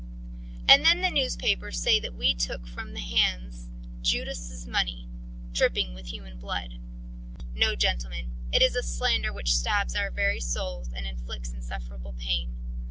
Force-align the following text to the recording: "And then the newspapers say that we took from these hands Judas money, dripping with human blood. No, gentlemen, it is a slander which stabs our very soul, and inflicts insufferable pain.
"And 0.67 0.83
then 0.83 1.01
the 1.01 1.11
newspapers 1.11 1.79
say 1.79 1.99
that 1.99 2.15
we 2.15 2.33
took 2.33 2.65
from 2.65 2.95
these 2.95 3.11
hands 3.11 3.69
Judas 4.01 4.65
money, 4.65 5.07
dripping 5.53 5.93
with 5.93 6.07
human 6.07 6.39
blood. 6.39 6.79
No, 7.53 7.75
gentlemen, 7.75 8.31
it 8.51 8.63
is 8.63 8.75
a 8.75 8.81
slander 8.81 9.31
which 9.31 9.55
stabs 9.55 9.95
our 9.95 10.09
very 10.09 10.39
soul, 10.39 10.87
and 10.95 11.05
inflicts 11.05 11.53
insufferable 11.53 12.13
pain. 12.13 12.55